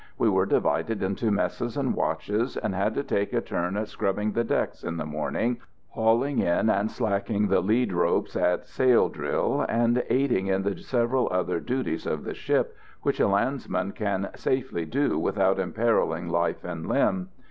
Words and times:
We 0.17 0.29
were 0.31 0.47
divided 0.47 1.03
into 1.03 1.29
messes 1.29 1.77
and 1.77 1.93
watches, 1.93 2.57
and 2.57 2.73
had 2.73 2.95
to 2.95 3.03
take 3.03 3.33
a 3.33 3.39
turn 3.39 3.77
at 3.77 3.87
scrubbing 3.87 4.31
the 4.31 4.43
decks 4.43 4.83
in 4.83 4.97
the 4.97 5.05
morning, 5.05 5.59
hauling 5.89 6.39
in 6.39 6.71
and 6.71 6.89
slacking 6.89 7.47
the 7.49 7.61
lead 7.61 7.93
ropes 7.93 8.35
at 8.35 8.65
sail 8.65 9.09
drill, 9.09 9.63
and 9.69 10.01
aiding 10.09 10.47
in 10.47 10.63
the 10.63 10.75
several 10.79 11.29
other 11.31 11.59
duties 11.59 12.07
of 12.07 12.23
the 12.23 12.33
ship, 12.33 12.75
which 13.03 13.19
a 13.19 13.27
landsman 13.27 13.91
can 13.91 14.29
safely 14.35 14.85
do 14.85 15.19
without 15.19 15.59
imperilling 15.59 16.29
life 16.29 16.63
and 16.63 16.87
limb. 16.87 17.29